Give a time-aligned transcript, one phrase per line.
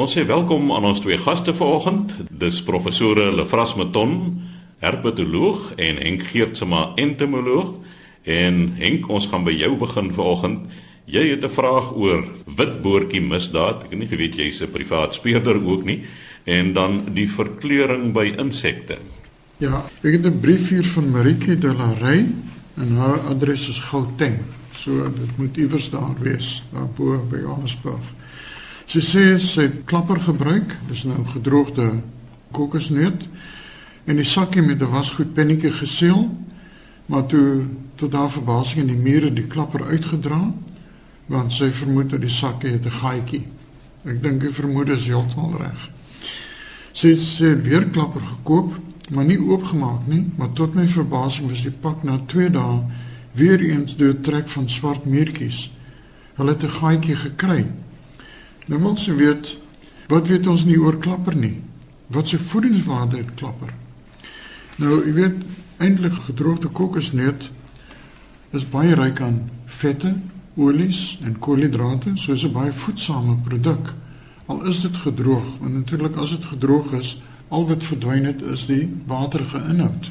[0.00, 2.14] Ons sê welkom aan ons twee gaste vanoggend.
[2.40, 4.12] Dis professore Lefras Meton,
[4.80, 7.74] herpetoloog en Henk Geertsma, entomoloog.
[8.24, 10.70] En Henk, ons gaan by jou begin vanoggend.
[11.04, 13.84] Jy het 'n vraag oor witboortjie misdaad.
[13.84, 16.00] Ek het nie geweet jy's 'n privaat speurder ook nie.
[16.44, 18.96] En dan die verkleuring by insekte.
[19.58, 22.26] Ja, ek het 'n brief hier van Maritjie de la Rey
[22.76, 24.38] en haar adres is Gauteng.
[24.72, 28.19] So dit moet iewers daar wees, daar bo by Johannesburg.
[28.90, 31.84] Sy sê sy het klapper gebruik, dis nou gedroogde
[32.50, 33.20] kokosnoot
[34.10, 36.26] en die sakkie met 'n wasgoed pennetjie geseël,
[37.06, 40.52] maar toe tot haar verbasing in die mure die klapper uitgedra,
[41.26, 43.46] want sy vermoed dat die sakkie het 'n gaatjie.
[44.04, 45.90] Ek dink die vermoede is heeltemal reg.
[46.92, 48.74] Sy het weer klapper gekoop,
[49.10, 52.80] maar nie oopgemaak nie, maar tot my verbasing was die pak na 2 dae
[53.32, 55.70] weer eens deur trek van swart muurtjies.
[56.34, 57.66] Hulle het 'n gaatjie gekry
[58.66, 59.56] Nou jy weet
[60.10, 61.60] wat weet ons nie oor klapper nie.
[62.10, 63.70] Wat se voedingswaarde het klapper?
[64.76, 65.42] Nou, jy weet
[65.78, 67.50] eintlik gedroogde kokosneut
[68.50, 70.16] is baie ryk aan vette,
[70.58, 73.94] olies en koolhidrate, so is 'n baie voedsame produk.
[74.46, 78.66] Al is dit gedroog, want natuurlik as dit gedroog is, al wat verdwyn het is
[78.66, 80.10] die waterige inhoud.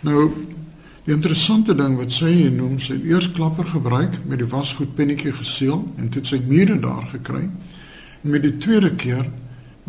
[0.00, 0.32] Nou,
[1.04, 4.94] die interessante ding wat sy hier noem, sy het eers klapper gebruik met die wasgoed
[4.94, 7.48] pennetjie geseël en toe sy mure daar gekry.
[8.22, 9.26] Met die tweede keer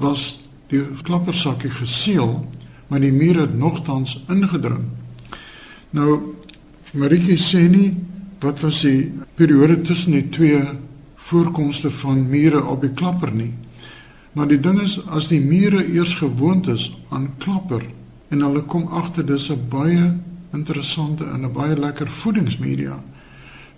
[0.02, 0.40] was
[0.74, 2.40] die klappersakkie geseël,
[2.90, 4.88] maar die mure het nogtans ingedring.
[5.94, 6.34] Nou
[6.98, 7.92] Maritjie sê nie
[8.42, 10.62] wat was die periode tussen die twee
[11.30, 13.54] voorkomste van mure op die klapper nie.
[14.34, 17.86] Maar die ding is as die mure eers gewoond is aan klapper
[18.34, 20.14] en hulle kom agter dis 'n baie
[20.54, 23.00] interessante en 'n baie lekker voedingsmedia,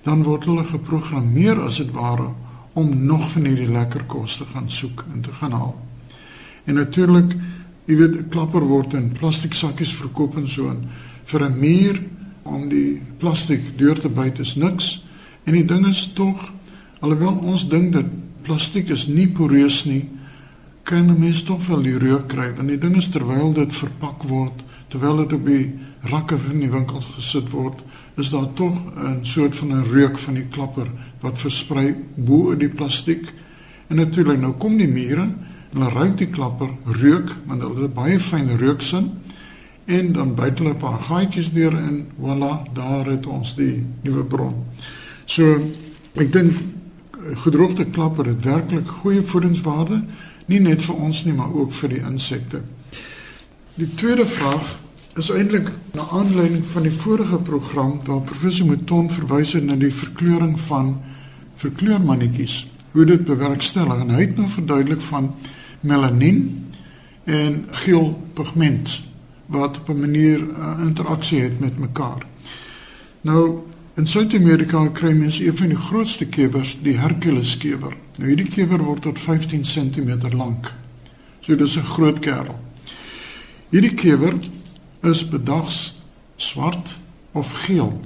[0.04, 2.30] dan word hulle geprogrammeer as dit ware
[2.74, 5.76] om nog van hierdie lekker kos te gaan soek en te gaan haal.
[6.66, 7.36] En natuurlik,
[7.86, 10.90] jy weet, klapper word in plastiek sakkies verkoop en so en
[11.24, 12.02] vir 'n muur
[12.44, 15.06] om die plastiek deur te byt is niks.
[15.44, 16.52] En die ding is tog
[17.00, 18.06] alhoewel ons dink dat
[18.42, 20.06] plastiek is nie poreus nie,
[20.84, 24.24] kan 'n mens tog wel die reuk kry want die ding is terwyl dit verpak
[24.24, 25.74] word, terwyl dit op die
[26.10, 27.82] rakke van die winkels gesit word,
[28.16, 30.88] is daar tog 'n soort van 'n reuk van die klapper
[31.20, 33.34] wat versprei bo oor die plastiek.
[33.88, 35.28] En natuurlik nou kom die mure
[35.76, 39.10] hulle ruik die klapper, reuk, want hulle het baie fyn reuksin
[39.86, 44.24] en dan byt hulle 'n paar gaatjies deur en voilà, daar het ons die nuwe
[44.24, 44.56] bron.
[45.26, 45.60] So
[46.16, 46.54] ek dink
[47.34, 50.04] gedroogde klapper het werklik goeie voedingswaarde,
[50.46, 52.62] nie net vir ons nie, maar ook vir die insekte.
[53.76, 54.78] Die tweede vraag
[55.16, 59.94] is eintlik na aanleiding van die vorige program waar professor Mouton verwys het na die
[59.94, 60.90] verkleuring van
[61.62, 62.56] verkleurmannetjies
[62.92, 65.30] hoe dit bewerkstellig en hy het nou verduidelik van
[65.88, 66.42] melanien
[67.24, 68.98] en geel pigment
[69.56, 72.26] wat op 'n manier uh, interaksie het met mekaar.
[73.22, 73.60] Nou
[73.96, 77.96] in Suid-Amerika kry mense een van die grootste kewers, die Hercules kewer.
[78.18, 80.74] Nou hierdie kewer word tot 15 cm lank.
[81.40, 82.60] So dis 'n groot kerel.
[83.70, 84.34] Hierdie kewer
[85.06, 85.96] is bedags
[86.36, 87.00] swart
[87.32, 88.02] of geel.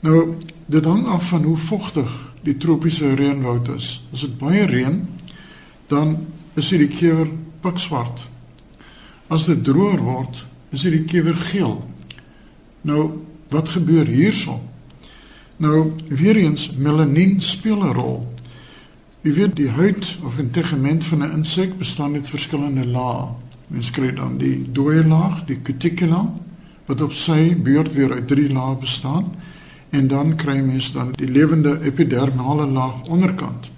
[0.00, 0.36] Nou,
[0.66, 2.10] dit hang af van hoe vochtig
[2.42, 4.02] die tropiese reënwoud is.
[4.12, 5.00] As dit baie reën,
[5.88, 7.30] dan is die kewer
[7.64, 8.26] pikswart.
[9.32, 11.78] As dit droër word, is die kewer geel.
[12.84, 14.60] Nou, wat gebeur hierso?
[15.56, 18.34] Nou, weer eens melanien speel 'n rol.
[19.22, 23.28] Jy weet die huid of integement van 'n insek bestaan uit verskillende lae.
[23.68, 26.24] Mens kry dan die dooie laag, die cuticula
[26.86, 29.32] wat op sy beurt weer uit drie lae bestaan
[29.94, 33.70] en dan kry mens dan die lewende epidermale laag onderkant.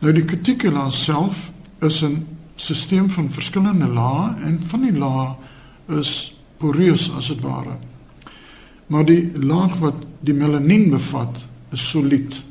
[0.00, 2.26] Nou die cuticula self is 'n
[2.56, 5.34] stelsel van verskillende lae en van die lae
[6.00, 7.76] is poreus as dit ware.
[8.86, 12.42] Maar die laag wat die melanien bevat, is solied.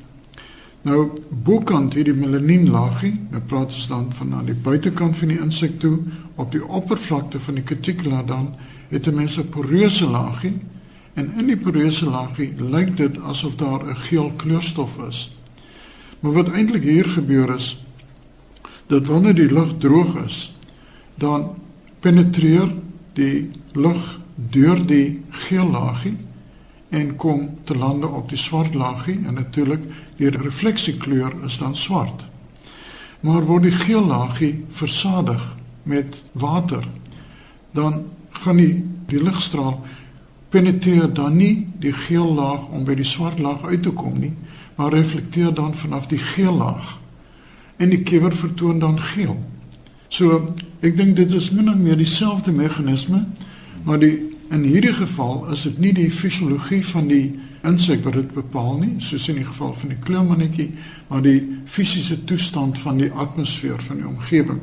[0.83, 1.13] Nou
[1.47, 5.77] bokant hierdie melanien laagie, nou praat ons dan van aan die buitekant van die insek
[5.79, 5.95] toe,
[6.35, 8.49] op die oppervlakte van die cuticula dan
[8.89, 10.59] het 'n mens 'n poreuse laagie
[11.13, 15.31] en in die poreuse laagie lyk dit asof daar 'n geel kleurstof is.
[16.19, 17.79] Maar wat eintlik hier gebeur is
[18.87, 20.55] dat wanneer die lug droog is,
[21.15, 21.55] dan
[21.99, 22.73] penetreer
[23.13, 26.17] die lug deur die geel laagie
[26.89, 29.81] en kom te lande op die swart laagie en natuurlik
[30.17, 32.25] die refleksiekleur is dan swart.
[33.19, 35.43] Maar word die geel laagie versadig
[35.83, 36.87] met water,
[37.71, 38.03] dan
[38.43, 39.81] gaan die die ligstraal
[40.49, 44.33] penetreer dan nie die geel laag om by die swart laag uit te kom nie,
[44.75, 46.97] maar reflekteer dan vanaf die geel laag.
[47.83, 49.37] en die kewer vertoon dan geel.
[50.13, 50.53] So
[50.85, 53.23] ek dink dit is min of meer dieselfde meganisme,
[53.83, 57.33] maar die in hierdie geval is dit nie die fisiologie van die
[57.63, 60.69] insek wat dit bepaal nie, soos in die geval van die kleurmannetjie,
[61.07, 64.59] maar die fisiese toestand van die atmosfeer van die omgewing.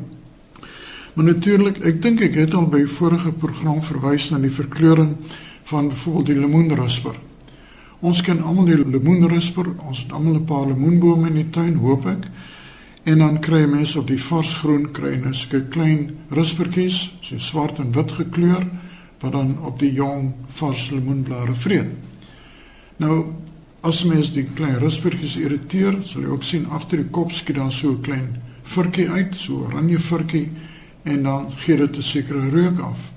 [1.15, 5.17] Maar natuurlik, ek dink ek het al by vorige program verwys na die verkleuring
[5.71, 7.17] van byvoorbeeld die lemoenrusper.
[8.01, 12.07] Ons ken almal die lemoenrusper, ons het almal 'n paar lemoenbome in die tuin, hoop
[12.07, 12.29] ek.
[13.05, 17.93] En dan kry mense op die varsgroen kry nou sulke klein ruspertjies, so swart en
[17.93, 18.67] wit gekleur
[19.21, 22.10] wat dan op die jong vars lemoenblare vreet.
[23.01, 23.33] Nou
[23.81, 27.73] as mens die klein ruspertjies irriteer, sal jy ook sien agter die kop skiet dan
[27.73, 28.29] so 'n klein
[28.63, 30.51] vurkie uit, so oranje vurkie
[31.05, 33.13] en dan gee dit 'n sekere reuk af.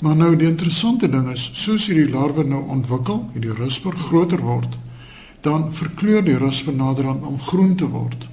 [0.00, 4.76] Maar nou die interessante ding is, soos hierdie larwe nou ontwikkel, hierdie rusper groter word,
[5.40, 8.28] dan verkleur die rusper naderhand om groen te word.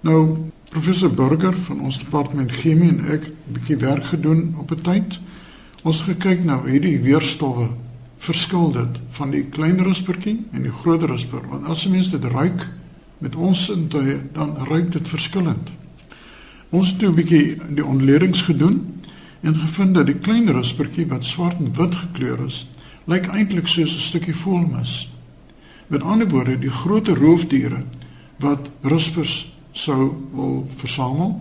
[0.00, 0.36] Nou
[0.70, 5.18] professor Burger van ons departement chemie en ek 'n bietjie werk gedoen op 'n tyd.
[5.82, 7.68] Ons gekyk nou hierdie weerstowwe
[8.18, 12.24] verskil dit van die klein ruspertjie en die groot rusper want as 'n mens dit
[12.24, 12.68] ruik
[13.18, 15.70] met ons sintuie dan ruik dit verskillend.
[16.70, 19.00] Ons het 'n bietjie die ontledings gedoen
[19.40, 22.66] en gevind dat die klein ruspertjie wat swart en wit gekleur is,
[23.04, 25.12] lyk eintlik soos 'n stukkie voelmis.
[25.86, 27.82] Met ander woorde, die groot roofdiere
[28.38, 31.40] wat ruspers sou wil versamel,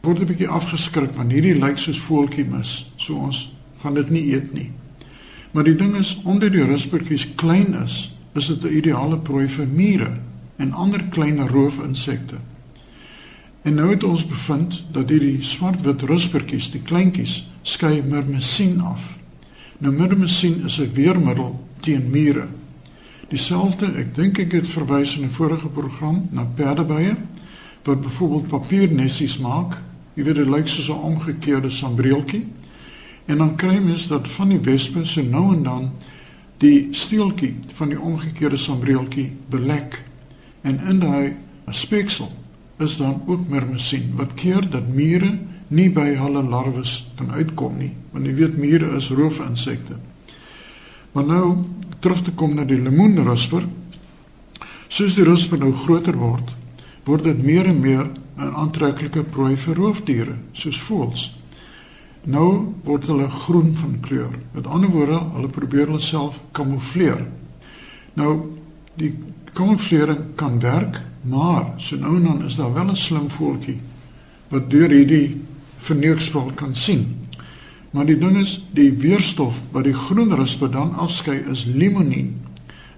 [0.00, 3.52] word 'n bietjie afgeskrik want hierdie lyk soos voeltjie mis, so ons
[3.82, 4.70] gaan dit nie eet nie.
[5.50, 9.66] Maar die ding is onder die ruspertjies klein is, is dit 'n ideale prooi vir
[9.66, 10.10] mure
[10.56, 12.36] en ander klein roofinsekte.
[13.62, 19.18] En nou het ons bevind dat hierdie swart-wit ruspertjies, die kleintjies, skei myrmesien af.
[19.78, 22.48] Nou myrmesien is 'n weermiddel teen mure.
[23.28, 27.16] Dieselfde, ek dink ek het verwys in 'n vorige program na perdebye
[27.82, 29.78] wat byvoorbeeld papiernessies maak.
[30.14, 32.46] Jy weet dit lyk soos 'n omgekeerde sambreeltjie.
[33.30, 35.90] En dan kry mens dat van die wespe so nou en dan
[36.60, 40.00] die steeltjie van die omgekeerde sambreeltjie belek.
[40.66, 41.36] En in daai
[41.70, 42.32] speeksel
[42.82, 45.30] is dan ook mermesien wat keer dat mure
[45.68, 49.94] nie by hulle larwes kan uitkom nie want jy weet mure is roofinsekte.
[51.14, 51.44] Maar nou
[52.02, 53.66] terug te kom na die lemoenrusper.
[54.90, 56.50] Soos die rusper nou groter word,
[57.06, 58.08] word dit meer en meer
[58.40, 61.39] 'n aantreklike prooi vir roofdiere soos voëls.
[62.24, 64.34] Nou word hulle groen van kleur.
[64.52, 67.26] Met ander woorde, hulle probeer hulle self kamoufleer.
[68.14, 68.56] Nou
[68.94, 69.14] die
[69.52, 73.78] kamouflering kan werk Maar so nou en dan is daar wel 'n slim voeltjie
[74.48, 75.40] wat deur hierdie
[75.76, 77.16] verneukspel kan sien.
[77.90, 82.40] Maar die ding is, die weerstof wat die groen rispe dan afskei is limonien.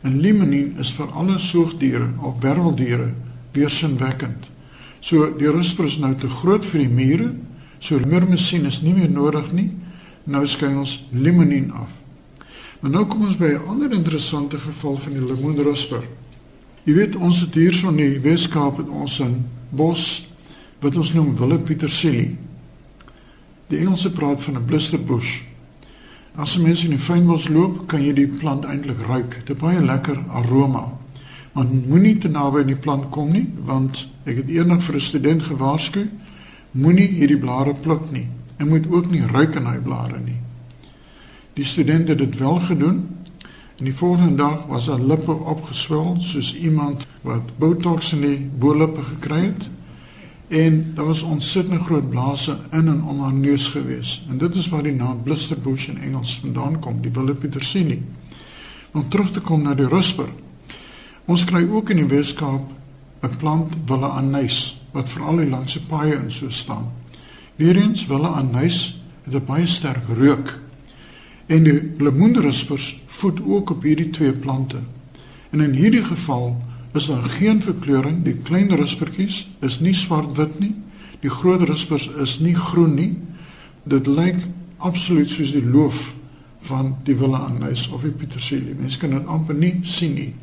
[0.01, 3.13] En limonien is vir alle soogdiere of werweldiere
[3.53, 4.51] weersinwekkend.
[5.01, 7.35] So die rispe is nou te groot vir die mure,
[7.83, 9.71] so myrmesien is nie meer nodig nie.
[10.31, 11.99] Nou skei ons limonien af.
[12.81, 16.03] Maar nou kom ons by 'n ander interessante geval van die lemoenrisper.
[16.85, 20.29] Jy weet ons het hierso in die Weskaap het ons 'n bos
[20.81, 22.37] wat ons noem Wille Petersilie.
[23.67, 25.41] Die Engelse praat van 'n blisterbush.
[26.35, 29.41] As jy mens in die fynbos loop, kan jy die plant eintlik ruik.
[29.47, 30.93] Dit baie lekker aroma.
[31.53, 35.01] Maar moenie te naby aan die plant kom nie, want ek het eendag vir 'n
[35.01, 36.09] student gewaarsku,
[36.73, 38.29] moenie hierdie blare pluk nie.
[38.57, 40.39] En moet ook nie ruik aan hy blare nie.
[41.55, 43.03] Die student het dit wel gedoen
[43.83, 49.03] En die volgende dag was haar lippe opgeswel soos iemand wat botox in die bo-lippe
[49.03, 49.65] gekry het.
[50.49, 54.23] En daar was ontsettend groot blaase in en om haar neus gewees.
[54.31, 58.03] En dit is waar die naam blisterbush in Engels vandaan kom, die wille petersilie.
[58.93, 60.29] Om terug te kom na die rusper.
[61.25, 62.71] Ons kry ook in die Weskaap
[63.23, 66.91] 'n plant wille anys wat veral die paaie in so staan.
[67.57, 70.59] Weerens wille anys het 'n baie sterk reuk.
[71.47, 74.77] En die lemoenruspers voed ook op hierdie twee plante.
[75.51, 78.23] En in hierdie geval is daar geen verkleuring.
[78.25, 80.75] Die klein ruspertjies is nie swart-wit nie.
[81.21, 83.17] Die groot ruspers is nie groen nie.
[83.83, 84.37] Dit lyk
[84.77, 86.15] absoluut soos die loof
[86.61, 88.75] van die wille anys of die petersilie.
[88.79, 90.35] Mense kan dit amper nie sien nie.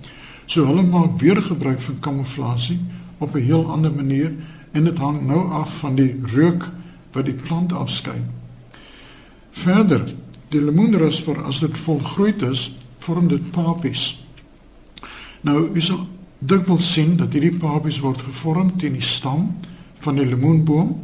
[0.45, 2.79] So hulle maak weer gebruik van kamouflasie
[3.19, 4.33] op 'n heel ander manier
[4.71, 6.69] en dit hang nou af van die reuk
[7.11, 8.21] wat die plant afskei.
[9.51, 10.03] Verder
[10.49, 14.23] die lemoenrusper as dit volgroeid is, vorm dit papies.
[15.41, 16.07] Nou, jy sal
[16.39, 19.49] dikwels sien dat hierdie papies word gevorm teen die stam
[20.03, 20.95] van die lemoenboom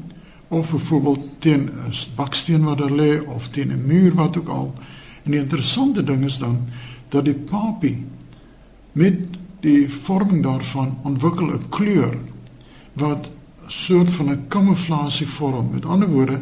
[0.48, 4.74] of byvoorbeeld teen 'n baksteen wat daar lê of teen 'n muur wat ook al.
[5.24, 6.68] En die interessante ding is dan
[7.10, 8.06] dat die papie
[8.92, 9.16] met
[9.66, 12.18] die vorming daarvan ontwikkel 'n kleur
[12.94, 13.30] wat
[13.68, 15.70] soort van 'n kamouflasie vorm.
[15.72, 16.42] Met ander woorde,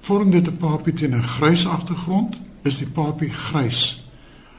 [0.00, 4.04] vorm dit 'n papie teen 'n grys agtergrond, is die papie grys.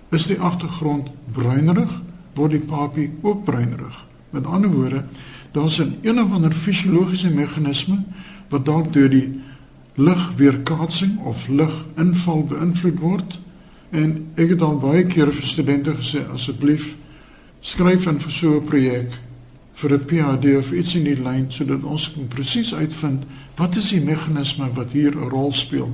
[0.10, 2.01] Is die agtergrond bruinerig,
[2.34, 4.05] word die papie ook bruinerig.
[4.29, 5.03] Met ander woorde,
[5.51, 8.03] daar's 'n een of ander fisiologiese meganisme
[8.50, 9.41] wat dalk deur die
[9.94, 13.39] ligweerkaatsing of liginval beïnvloed word.
[13.89, 16.96] En ek het dan baie keer vir studente gesê asseblief
[17.65, 19.12] skryf in vir so 'n projek
[19.74, 23.24] vir 'n PhD of iets in die lyn sodat ons kan presies uitvind
[23.57, 25.89] wat is die meganisme wat hier 'n rol speel.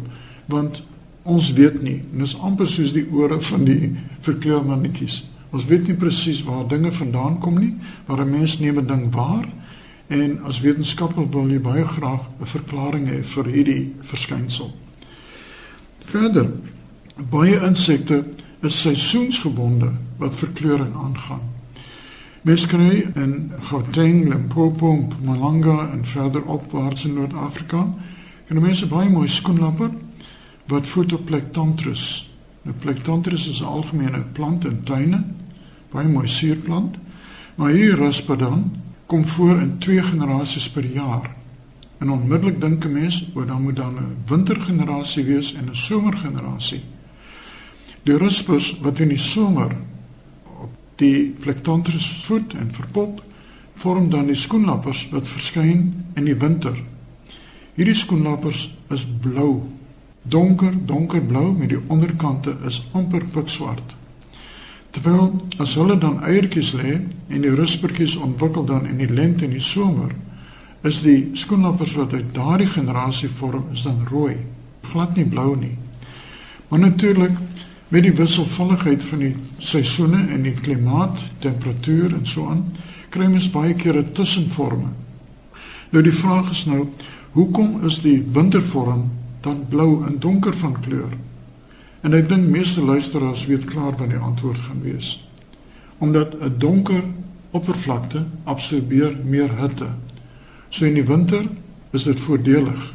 [0.48, 0.84] Want
[1.24, 5.24] ons weet nie en is amper soos die ore van die verkleurmannetjies.
[5.52, 7.76] Ons weet nie presies waar dinge vandaan kom nie
[8.06, 9.48] maar 'n mens neem 'n ding waar
[10.08, 14.76] en as wetenskapper wil jy baie graag 'n verklaring hê vir hierdie verskynsel.
[16.00, 16.52] Verder
[17.30, 18.26] baie insekte
[18.62, 21.61] is seisoensgebonde wat verkleuring aangaan
[22.42, 27.84] Mens kry in Gauteng, Limpopo, Mpumalanga en verder opwaarts in Noord-Afrika,
[28.48, 29.92] kan mense baie mooi skoenlapper
[30.72, 32.06] wat voed op Plectanthus.
[32.66, 35.24] Nou Plectanthus is 'n algemene plant in tuine,
[35.92, 36.98] baie mooi suurplant,
[37.56, 38.72] maar hier Raspadam
[39.06, 41.36] kom voor in twee generasies per jaar.
[41.98, 46.82] En onmiddellik dink 'n mens, o, dan moet dan 'n wintergenerasie wees en 'n somergenerasie.
[48.04, 49.76] Die ruspers wat in die somer
[51.02, 53.22] die plektantrus voet en verpop
[53.82, 56.76] vorm dan die skoenlappers wat verskyn in die winter.
[57.76, 59.64] Hierdie skoenlappers is blou,
[60.22, 63.96] donker donkerblou met die onderkante is amper pikswart.
[64.92, 65.32] Terwyl
[65.64, 66.98] as hulle dan eiertjies lê
[67.32, 70.12] en die ruspertjies ontwikkel dan in die lente en die somer,
[70.84, 74.36] is die skoenlappers wat uit daardie generasie vorm is dan rooi,
[74.92, 75.78] glad nie blou nie.
[76.70, 77.38] Maar natuurlik
[77.92, 82.64] met die wisselvalligheid van die seisoene en die klimaat, temperatuur en so aan,
[83.12, 84.94] kry mens baie keer 'n tussenvorme.
[85.92, 86.88] Nou die vraag is nou,
[87.32, 89.10] hoekom is die wintervorm
[89.42, 91.12] dan blou en donker van kleur?
[92.02, 95.28] En ek dink meeste luisteraars weet klaar wat die antwoord gaan wees.
[95.98, 97.04] Omdat 'n donker
[97.52, 99.88] oppervlakte absorbeer meer hitte.
[100.70, 101.44] So in die winter
[101.92, 102.94] is dit voordelig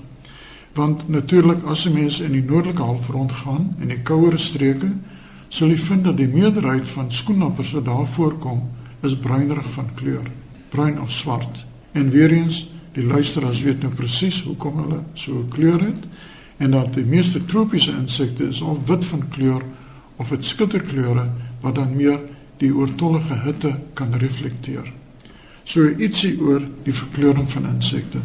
[0.76, 4.92] want natuurlik as 'n mens in die noordelike halfrond gaan en die kouere streke
[5.48, 8.62] sal jy vind dat die meerderheid van skoenlappers wat daar voorkom
[9.02, 10.26] is bruinerig van kleur
[10.68, 11.64] bruin of swart.
[11.92, 16.02] En weer eens die luisteraars weet nou presies hoekom hulle so 'n kleur het
[16.56, 19.62] en dat die meeste tropiese insekte is al wit van kleur
[20.16, 21.30] of dit skitterkleure
[21.60, 22.20] wat dan meer
[22.56, 24.92] die oortollige hitte kan reflekteer
[25.64, 28.18] so ietsie oor die verkleuring van insekte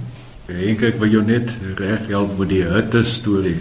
[0.49, 3.59] Henk, ek wil jou net reg help met die hitte storie.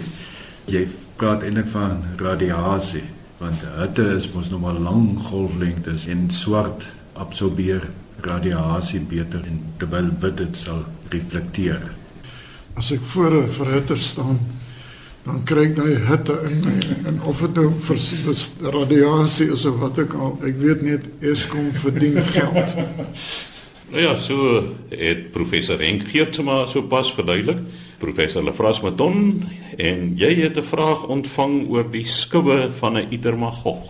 [0.71, 0.87] Jy
[1.19, 3.03] praat eintlik van radiasie,
[3.37, 6.87] want hitte is mos nog maar lang golflengtes en swart
[7.21, 7.85] absorbeer
[8.25, 10.81] radiasie beter en terwyl wit dit sal
[11.13, 11.83] reflekteer.
[12.77, 14.39] As ek voor 'n verhitter staan,
[15.25, 19.77] dan kry ek daai hitte in my en of dit nou vir radiasie is of
[19.79, 22.77] wat ook al, ek weet net Eskom verdien geld.
[23.91, 27.57] Nou ja, so het professor Henk Geertsma so pas verduidelik.
[27.99, 29.43] Professor Lefras Maton
[29.75, 33.83] en jy het 'n vraag ontvang oor die skubbe van 'n Itermagog.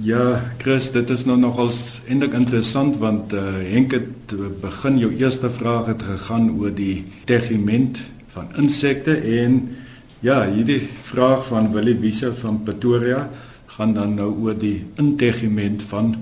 [0.00, 3.40] Ja, Chris, dit is nou nogals eintlik interessant want uh,
[3.72, 9.76] Henk het begin jou eerste vraag het gegaan oor die tegiment van insekte en
[10.20, 13.30] ja, hierdie vraag van Willie Wiese van Pretoria
[13.66, 16.16] gaan dan nou oor die integiment van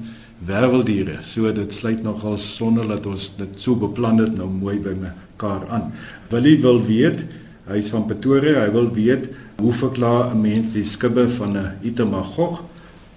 [0.46, 1.20] werveldiere.
[1.26, 5.66] So dit sluit nogal sonder dat ons dit so beplan het nou mooi by mekaar
[5.68, 5.90] aan.
[6.32, 7.24] Willie wil weet,
[7.70, 9.28] hy's van Pretoria, hy wil weet
[9.60, 12.62] hoe verklaar 'n mens die skubbe van 'n itemagog?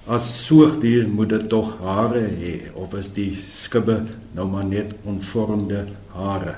[0.06, 4.03] As soogdier moet dit tog hare hê of is die skubbe
[4.36, 6.56] nou maar net onvormde hare?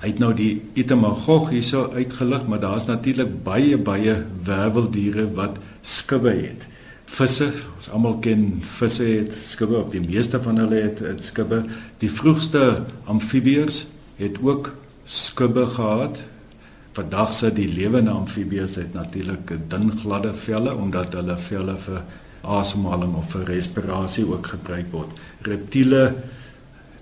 [0.00, 6.30] Hy het nou die itemagog hierso uitgelig, maar daar's natuurlik baie baie werveldiere wat skubbe
[6.30, 6.66] het
[7.06, 7.50] visse.
[7.76, 8.46] Ons almal ken
[8.76, 11.62] visse het skubbe of die meeste van hulle het, het skubbe.
[12.02, 13.84] Die vroegste amfibieërs
[14.20, 14.72] het ook
[15.06, 16.20] skubbe gehad.
[16.96, 22.02] Vandag se die lewende amfibieërs het natuurlik dun gladde velle omdat hulle velle vir
[22.46, 25.22] asemhaling of vir respirasie ook gebruik word.
[25.46, 26.14] Reptiele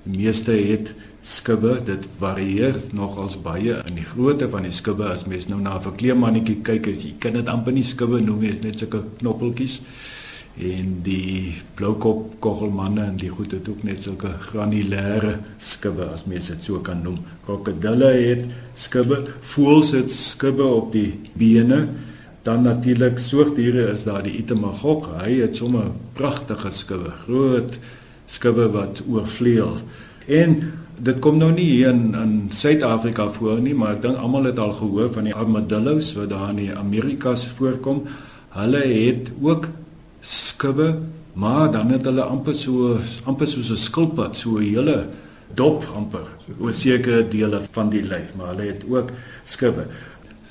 [0.03, 0.93] meeste het
[1.25, 3.78] skubbe dit varieer nogals baie.
[3.88, 7.14] In die grootte van die skubbe as mens nou na 'n verkleemannetjie kyk as jy
[7.19, 9.81] kan dit amper nie skubbe noem nie is net sulke knoppeltjies.
[10.54, 16.49] En die bloukop kogelmanne en die goed het ook net sulke granulêre skubbe as mens
[16.49, 17.19] dit so kan noem.
[17.45, 21.88] Krokodille het skubbe voëls het skubbe op die bene.
[22.43, 25.09] Dan natuurlik soogdiere is daar die itemagog.
[25.23, 27.78] Hy het sommer pragtige skubbe groot
[28.26, 29.78] skubbe wat oorvleuel.
[30.26, 34.49] En dit kom nou nie hier in in Suid-Afrika voor nie, maar ek dink almal
[34.51, 38.05] het al gehoor van die armadillos wat daar in die Amerikas voorkom.
[38.55, 39.69] Hulle het ook
[40.21, 40.95] skubbe,
[41.35, 45.07] maar dan het hulle amper so amper soos 'n skilpad, so 'n hele
[45.55, 46.27] dop amper
[46.59, 49.11] oor sekere dele van die lyf, maar hulle het ook
[49.45, 49.87] skubbe.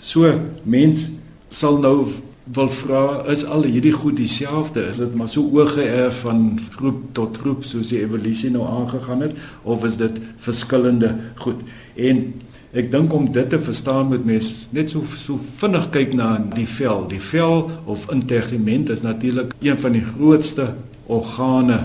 [0.02, 1.10] So mens
[1.50, 2.08] sal nou
[2.44, 4.84] wil vra is al hierdie goed dieselfde?
[4.92, 9.38] Is dit maar so oorgeerf van groep tot groep soos die evolusie nou aangegaan het
[9.64, 11.64] of is dit verskillende goed?
[11.96, 12.26] En
[12.74, 16.68] ek dink om dit te verstaan moet mens net so so vinnig kyk na die
[16.68, 17.06] vel.
[17.08, 20.74] Die vel of integement is natuurlik een van die grootste
[21.08, 21.80] organe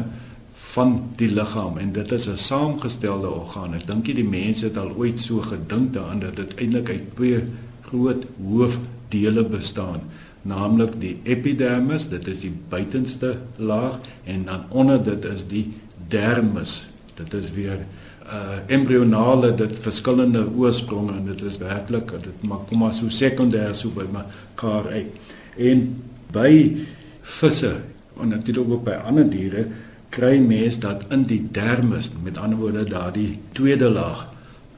[0.75, 3.75] van die liggaam en dit is 'n saamgestelde orgaan.
[3.75, 7.43] Ek dink die mense het al ooit so gedink daaraan dat dit eintlik uit twee
[7.83, 10.01] groot hoofdele bestaan
[10.43, 15.67] naamlik die epidermis, dit is die buitenste laag en dan onder dit is die
[16.09, 16.85] dermis.
[17.19, 17.81] Dit is weer
[18.29, 23.73] uh embrionale dit verskillende oorspronge en dit is werklik dit maak kom maar so sekondêr
[23.75, 25.15] so by mekaar uit.
[25.57, 25.87] En
[26.33, 26.53] by
[27.23, 27.73] visse
[28.21, 29.65] en natuurlik ook by ander diere
[30.13, 34.27] kry mens dat in die dermis, met ander woorde daardie tweede laag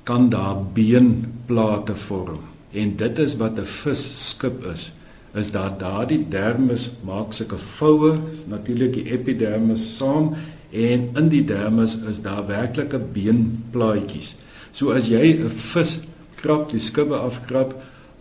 [0.02, 2.40] kan daar beenplate vorm.
[2.73, 4.90] En dit is wat 'n vis skip is
[5.35, 8.17] is dat daardie dermis maak sulke voue,
[8.51, 10.35] natuurlik die epidermis saam
[10.71, 14.35] en in die dermis is daar werklike beenplaatjies.
[14.73, 15.99] So as jy 'n vis
[16.37, 17.75] krap, die skubbe afkrap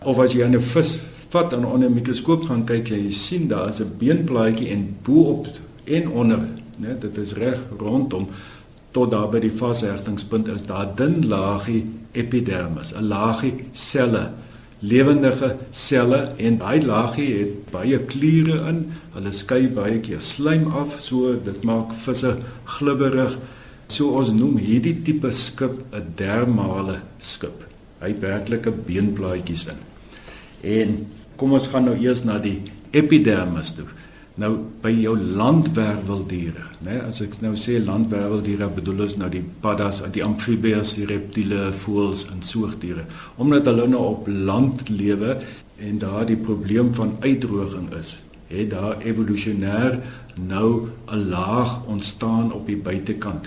[0.06, 1.00] of as jy 'n vis
[1.30, 5.48] vat en onder 'n mikroskoop gaan kyk, jy sien daar is 'n beenplaatjie en bo-op
[5.84, 6.40] en onder,
[6.78, 8.28] né, dit is reg rondom
[8.92, 14.30] tot daar by die vashegtingspunt is daar dun laagie epidermis, 'n laagie selle
[14.80, 18.84] lewendige selle en daai laagie het baie kliere in.
[19.16, 22.36] Hulle skei baie keer slaim af, so dit maak visse
[22.78, 23.38] glibberig.
[23.90, 27.66] So ons noem hierdie tipe skip 'n dermale skip.
[28.02, 29.80] Hy het werklike beenplaatjies in.
[30.64, 32.62] En kom ons gaan nou eers na die
[32.92, 33.86] epidermis toe.
[34.40, 37.02] Nou by jou landwerweldiere, né?
[37.04, 42.24] As ek nou sê landwerweldiere, bedoel ons nou die paddas, die amfibieë, die reptiele, voëls
[42.32, 43.04] en soogdiere.
[43.38, 45.36] Omdat hulle nou op land lewe
[45.84, 48.16] en daar die probleem van uitdroging is,
[48.48, 50.00] het daar evolusionêr
[50.40, 53.46] nou 'n laag ontstaan op die buitekant.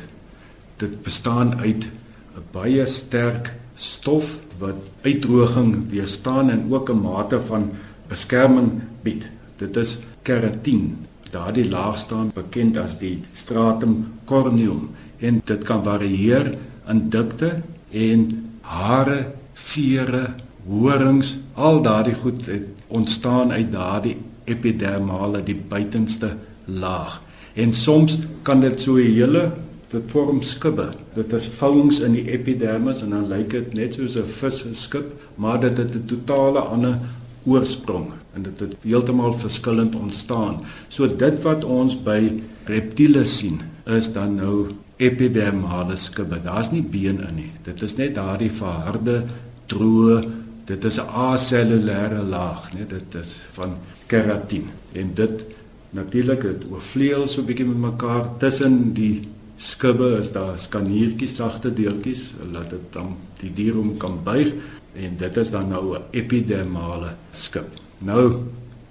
[0.77, 1.89] Dit bestaan uit
[2.37, 7.71] 'n baie sterk stof wat uitdroging weerstaan en ook 'n mate van
[8.09, 9.27] beskerming bied.
[9.57, 10.97] Dit is keratin.
[11.33, 16.55] Daardie laag staan bekend as die stratum corneum en dit kan varieer
[16.91, 18.27] in dikte en
[18.61, 19.19] hare,
[19.55, 20.35] vere,
[20.67, 26.35] horings, al daardie goed het ontstaan uit daardie epidermale, die buitenste
[26.67, 27.21] laag.
[27.55, 29.53] En soms kan dit so 'n hele
[29.91, 30.89] dit vorm skubbe.
[31.15, 35.13] Dit is vouings in die epidermis en dan lyk dit net soos 'n vis skip,
[35.35, 36.99] maar dit het 'n totale ander
[37.45, 40.63] oorsprong en dit het heeltemal verskillend ontstaan.
[40.89, 46.39] So dit wat ons by reptiele sien is dan nou epidermale skubbe.
[46.43, 47.51] Daar's nie been in nie.
[47.65, 49.23] Dit is net daardie verharde
[49.67, 50.23] droë
[50.67, 54.71] dit is 'n acellulêre laag, net dit is van keratin.
[54.93, 55.43] En dit
[55.91, 62.33] natuurlik het oorvleuel so bietjie met mekaar tussen die skubbe is daar skaniertjies sagte deeltjies
[62.53, 64.53] laat dit dan die dier om kan buig
[64.95, 67.82] en dit is dan nou 'n epidermale skip.
[68.05, 68.43] Nou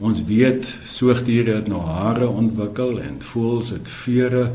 [0.02, 4.48] ons weet soogdiere het nou hare ontwikkel en voëls het vere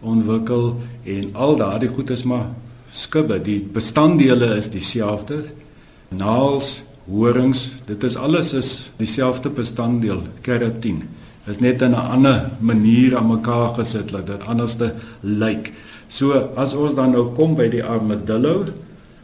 [0.00, 0.70] ontwikkel
[1.04, 2.46] en al daardie goed is maar
[2.90, 3.36] skubbe.
[3.42, 5.42] Die bestanddele is dieselfde.
[6.16, 6.78] Naels,
[7.10, 11.02] horings, dit is alles is dieselfde bestanddeel, keratin.
[11.46, 15.72] Is net in 'n ander manier aan mekaar gesit dat dit anderste lyk.
[16.08, 18.66] So as ons dan nou kom by die armadillo,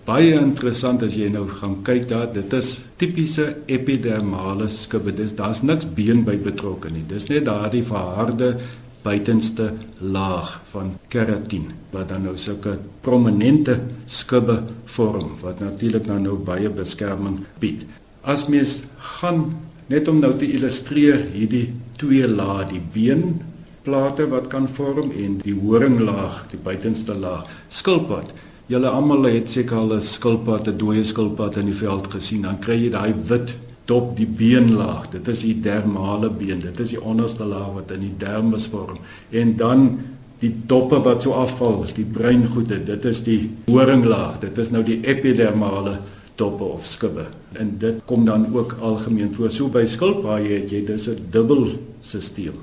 [0.07, 5.63] baie interessant as jy nou gaan kyk daar dit is tipiese epidermale skubbe dis daar's
[5.63, 7.05] niks been by betrokke nie.
[7.07, 8.57] Dis net daardie verharde
[9.03, 14.61] buitenste laag van keratin wat dan nou sulke prominente skubbe
[14.95, 17.87] vorm wat natuurlik dan nou baie beskerming bied.
[18.23, 18.81] As mens
[19.19, 19.53] gaan
[19.91, 23.41] net om nou te illustreer hierdie twee lae die been
[23.87, 28.31] plate wat kan vorm en die horinglaag die buitenste laag skilpad
[28.73, 32.43] Julle almal het seker al 'n skilpad, 'n dooie skilpad in die veld gesien.
[32.43, 33.55] Dan kry jy daai wit
[33.85, 35.11] dop die beenlaag.
[35.11, 36.61] Dit is die dermale been.
[36.61, 38.99] Dit is die onderste laag wat in die dermis vorm.
[39.31, 39.99] En dan
[40.39, 44.41] die doppe wat so afval, die bruin goede, dit is die horinglaag.
[44.41, 45.99] Dit is nou die epidermale
[46.35, 47.27] doppe of skubbe.
[47.53, 49.51] En dit kom dan ook algemeen voor.
[49.51, 51.67] So by skilpaaie het jy dis 'n dubbel
[52.01, 52.55] stelsel.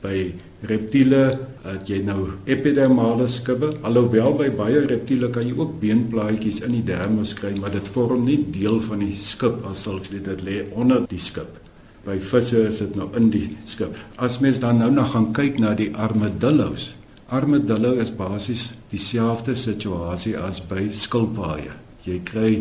[0.00, 0.30] By
[0.68, 1.22] reptiele
[1.64, 3.74] het jy nou epidermale skubbe.
[3.84, 8.24] Alhoewel by baie reptiele kan jy ook beenplaatjies in die dermis kry, maar dit vorm
[8.28, 11.58] nie deel van die skub as sulks dit dit lê onder die skub.
[12.06, 13.96] By visse is dit nou in die skub.
[14.16, 16.94] As mens dan nou nog gaan kyk na die armadillos.
[17.30, 21.76] Armadillo is basies dieselfde situasie as by skilpaaie.
[22.08, 22.54] Jy kry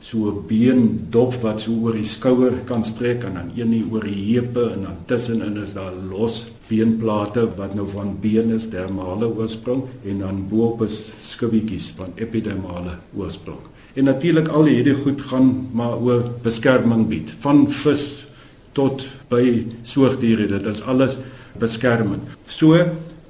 [0.00, 3.92] so 'n been dop wat so oor die skouer kan strek en dan een hier
[3.92, 8.70] oor die heupe en dan tussenin is daar los beenplate wat nou van been is
[8.70, 13.60] dermale oorsprong en dan bo-op is skubbietjies van epidermale oorsprong.
[13.94, 18.24] En natuurlik al hierdie goed gaan maar oor beskerming bied van vis
[18.72, 20.46] tot by soogdiere.
[20.46, 21.16] Dit is alles
[21.58, 22.22] beskerming.
[22.46, 22.78] So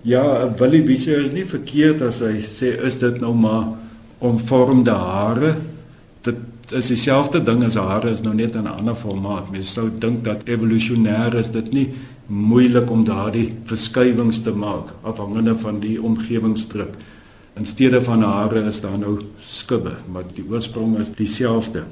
[0.03, 0.25] ja,
[0.59, 3.73] Willie Wiese is nie verkeerd as hy sê is dit nou maar
[4.21, 5.55] omvormde hare.
[6.25, 6.37] Dit
[6.73, 9.51] is dieselfde ding as hare is nou net in 'n ander formaat.
[9.51, 11.89] Mens sou dink dat evolusionêr is dit nie
[12.27, 16.95] moeilik om daardie verskywings te maak afhangende van die omgewingsdruk.
[17.59, 21.85] In steede van hare is daar nou skubbe, maar die oorsprong is dieselfde.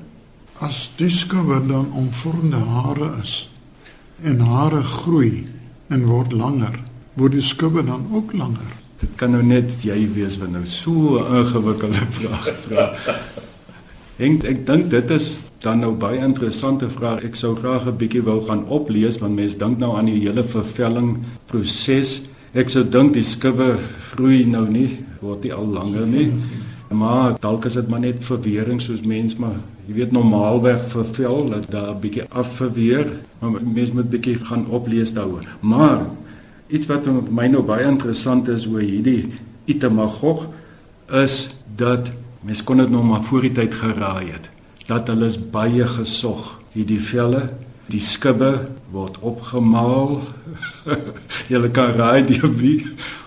[0.61, 3.49] As die skubbe dan omvormde hare is
[4.23, 5.47] en hare groei
[5.88, 6.79] en word langer,
[7.14, 8.73] word die skubbe dan ook langer.
[8.99, 12.87] Dit kan nou net jy wees wat nou so 'n ingewikkelde vraag vra.
[14.18, 15.26] Ek ek dink dit is
[15.62, 17.22] dan nou baie interessante vraag.
[17.22, 20.42] Ek sou graag 'n bietjie wou gaan oplees want mense dink nou aan die hele
[20.42, 22.22] vervelling proses.
[22.52, 23.78] Ek sou dink die skubbe
[24.11, 26.33] groei nou nie, word nie al langer nie.
[26.90, 31.70] Maar dalk is dit maar net verwering soos mens maar jy weet normaalweg vervel dat
[31.70, 33.07] daar 'n bietjie afverweer,
[33.40, 35.46] maar mens moet bietjie gaan oplees daaroor.
[35.61, 36.07] Maar
[36.68, 39.31] iets wat vir my nou baie interessant is oor hierdie
[39.66, 40.48] Itemagog
[41.12, 44.48] is dat Mens kon dit nog maar voor die tyd geraai het
[44.88, 46.55] dat hulle is baie gesog.
[46.72, 47.51] Hierdie velle
[47.92, 50.20] die skubbe word opgemaal.
[51.53, 52.87] Julle kan raai die wie?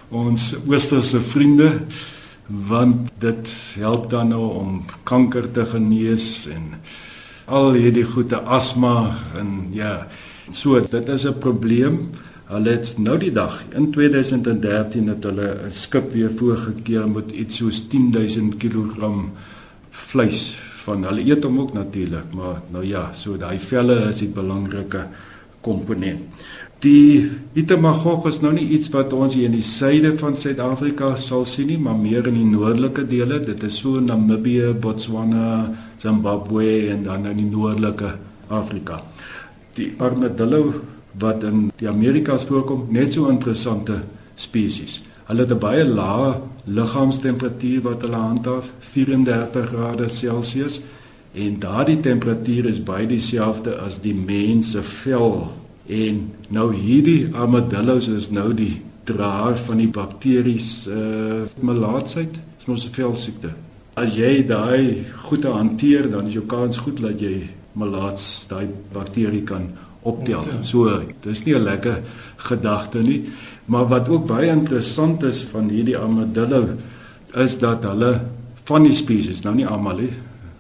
[0.10, 1.70] Ons oosterse vriende
[2.52, 4.72] want dit help dan nou om
[5.08, 6.74] kanker te genees en
[7.48, 8.96] al hierdie goeie asma
[9.40, 10.08] en ja
[10.52, 12.10] so dit is 'n probleem
[12.52, 17.58] Hulle het nou die dag in 2013 het hulle 'n skip weer voorgekeer met iets
[17.58, 19.08] soos 10000 kg
[19.90, 24.28] vleis van hulle eet hom ook natuurlik, maar nou ja, so daai velle is die
[24.28, 25.06] belangrike
[25.62, 26.20] komponent.
[26.80, 31.46] Die Itemagog is nou nie iets wat ons hier in die suide van Suid-Afrika sal
[31.46, 33.40] sien nie, maar meer in die noordelike dele.
[33.40, 38.16] Dit is so Namibië, Botswana, Zimbabwe en dan in die noordelike
[38.48, 39.04] Afrika.
[39.78, 40.74] Die armadillo
[41.20, 44.02] wat in die Amerikas voorkom, net so interessante
[44.36, 45.02] spesies.
[45.28, 50.82] Hulle het 'n baie lae liggaamstemperatuur wat hulle handhaaf, 34 grade Celsius,
[51.34, 55.52] en daardie temperatuur is baie dieselfde as die mens se vel.
[55.88, 62.86] En nou hierdie armadillos is nou die draer van die bakteries uh melaatsheid, is mos
[62.86, 63.50] 'n velsiekte.
[63.94, 69.44] As jy daai goed hanteer, dan is jou kans goed dat jy melaats daai bakterie
[69.44, 69.70] kan
[70.02, 70.46] optel.
[70.64, 72.02] So, dis nie 'n lekker
[72.38, 73.30] gedagte nie,
[73.66, 76.70] maar wat ook baie interessant is van hierdie armadillo
[77.36, 78.22] is dat hulle
[78.64, 80.14] van die spesies, nou nie almal nie,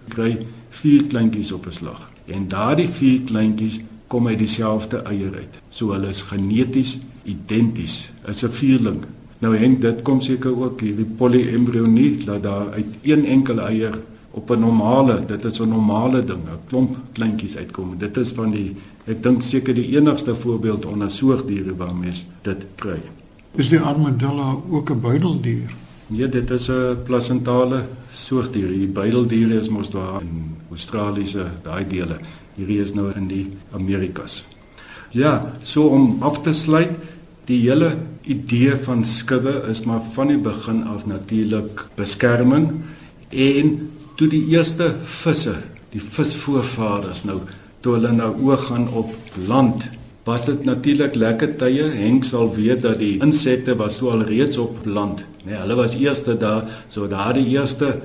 [0.09, 0.37] kry
[0.69, 2.09] vier kleintjies op 'n slag.
[2.25, 5.59] En daardie vier kleintjies kom uit dieselfde eier uit.
[5.69, 8.09] So hulle is geneties identies.
[8.25, 9.03] Dit's 'n vierling.
[9.39, 13.99] Nou hang dit kom seker ook hierdie polyembryonie dat daar uit een enkele eier
[14.31, 17.97] op 'n normale, dit is 'n normale ding, 'n klomp kleintjies uitkom.
[17.97, 18.75] Dit is van die
[19.09, 22.99] Ek dink seker die enigste voorbeeld onder soogdiere waar mens dit kry.
[23.57, 25.73] Is die armadillo ook 'n buideldier?
[26.07, 28.67] Nee, dit is 'n plasentale soogdier.
[28.67, 32.17] Die buideldiere is mos daar in Australiese daai dele.
[32.55, 34.45] Hierdie is nou in die Amerikas.
[35.11, 36.91] Ja, so om af te sluit,
[37.45, 42.69] die hele idee van skubbe is maar van die begin af natuurlik beskerming
[43.29, 45.55] en toe die eerste visse,
[45.89, 47.39] die visvoorvaders nou
[47.81, 49.13] toe hulle nou oog gaan op
[49.47, 49.89] land
[50.23, 51.89] was dit natuurlik lekker tye.
[51.97, 55.23] Henk sal weet dat die insekte was so al reeds op land.
[55.45, 57.95] Nee hulle was eerste daar so daardie eerste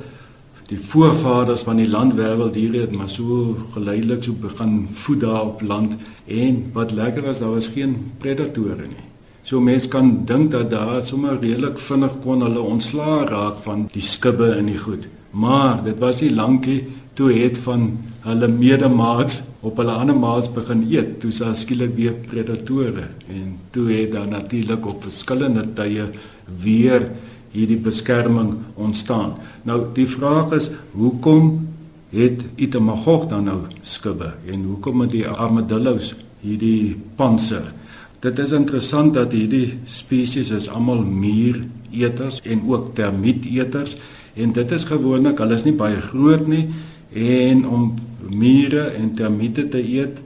[0.67, 5.93] die voorvaders van die landwerweldiere het maar so geleidelik so begin voed daar op land.
[6.27, 9.05] En wat lekker was daar was geen predatore nie.
[9.47, 14.03] So mense kan dink dat daar sommer redelik vinnig kon hulle ontslaa raak van die
[14.03, 15.07] skubbe en die goed.
[15.31, 16.81] Maar dit was nie lankie
[17.15, 17.93] toe het van
[18.27, 23.87] hulle medemaats op hulle ander maats begin eet, toe sa skielik weer predatore en toe
[23.93, 26.09] het dan natuurlik op verskillende tye
[26.63, 27.07] weer
[27.55, 29.37] hierdie beskerming ontstaan.
[29.65, 31.69] Nou die vraag is, hoekom
[32.11, 37.71] het Itemagog dan nou skubbe en hoekom het die armadillos hierdie panser?
[38.25, 43.97] Dit is interessant dat hierdie spesies is almal muureters en ook termieteters
[44.35, 46.67] en dit is gewoonlik hulle is nie baie groot nie
[47.17, 47.95] en om
[48.31, 50.19] mure en termiete te eet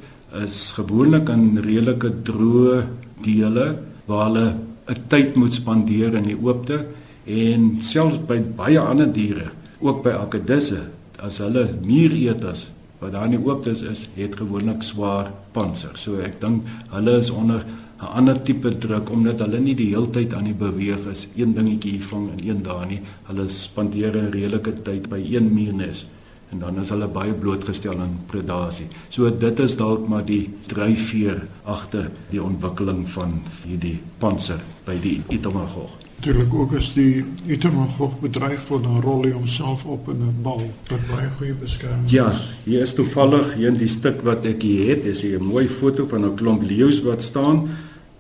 [0.45, 2.83] is gewoonlik in redelike droë
[3.25, 3.67] dele
[4.07, 4.47] waar hulle
[4.91, 6.87] 'n tyd moet spandeer in die oopte
[7.27, 10.81] en selfs by baie ander diere, ook by akedisse,
[11.21, 12.69] as hulle muureters
[13.01, 15.95] wat daar in die oopte is, is het gewoonlik swaar panser.
[15.97, 17.65] So ek dink hulle is onder
[18.01, 21.93] 'n ander tipe druk omdat hulle nie die heeltyd aan die beweeg is, een dingetjie
[21.93, 23.01] hier vang en een daar nie.
[23.29, 26.07] Hulle spandeer 'n redelike tyd by een muurnes
[26.53, 28.87] en dan is hulle baie blootgestel aan predasie.
[29.09, 35.21] So dit is dalk maar die dryfveer agter die ontwikkeling van hierdie panser by die
[35.29, 35.91] itomagog.
[36.21, 40.61] Natuurlik ook as die itomagog bedreig word dan rol hy homself op in 'n bal
[40.91, 42.57] wat baie goeie beskerming Ja, is.
[42.65, 45.67] hier is toevallig hier in die stuk wat ek hier het, is hier 'n mooi
[45.69, 47.69] foto van 'n klomp leeu's wat staan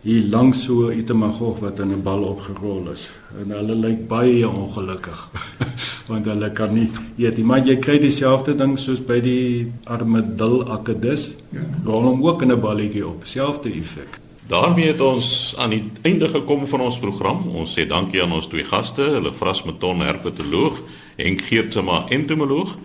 [0.03, 3.11] hier langs so 'n itomagog wat in 'n bal opgerol is.
[3.43, 5.29] En hulle lyk baie ongelukkig
[6.09, 7.45] want hulle kan nie eet nie.
[7.45, 11.31] Maar jy kry dieselfde ding soos by die armadil akedus.
[11.53, 11.61] Ja.
[11.85, 14.19] Rol hom ook in 'n balletjie op, selfde effek.
[14.51, 17.47] daarmee het ons aan die einde gekom van ons program.
[17.55, 20.81] Ons sê dankie aan ons twee gaste, hulle Frasmeton herpetoloog
[21.17, 22.77] en Geertsma entomoloog.